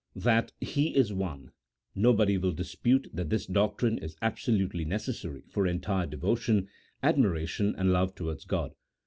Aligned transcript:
That 0.15 0.51
He 0.59 0.95
is 0.95 1.13
One. 1.13 1.51
Nobody 1.93 2.35
will 2.35 2.53
dispute 2.53 3.07
that 3.13 3.29
this 3.29 3.45
doctrine 3.45 3.99
is 3.99 4.15
absolutely 4.19 4.83
necessary 4.83 5.43
for 5.51 5.67
entire 5.67 6.07
devotion, 6.07 6.69
admira 7.03 7.47
tion, 7.47 7.75
and 7.77 7.93
love 7.93 8.15
towards 8.15 8.43
G 8.45 8.55
od. 8.55 8.71